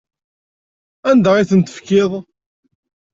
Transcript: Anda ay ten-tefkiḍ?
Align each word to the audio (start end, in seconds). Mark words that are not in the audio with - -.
Anda 1.09 1.31
ay 1.35 1.45
ten-tefkiḍ? 1.49 2.11